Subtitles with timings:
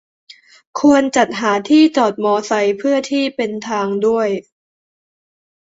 [0.79, 4.27] ควรจัดหาที่จอดมอไซค์เพื่อที่เป็นทางด้วย